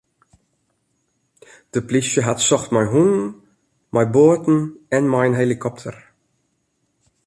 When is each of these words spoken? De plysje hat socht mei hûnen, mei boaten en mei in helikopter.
De 1.73 1.81
plysje 1.87 2.21
hat 2.27 2.39
socht 2.47 2.69
mei 2.73 2.87
hûnen, 2.93 3.27
mei 3.93 4.07
boaten 4.13 4.59
en 4.97 5.05
mei 5.11 5.27
in 5.29 5.39
helikopter. 5.41 5.95